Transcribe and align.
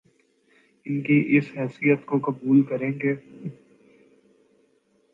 ان 0.85 1.01
کی 1.01 1.17
اس 1.29 1.51
حیثیت 1.57 2.05
کو 2.05 2.19
قبول 2.25 2.61
کریں 2.69 2.91
گے 2.99 3.13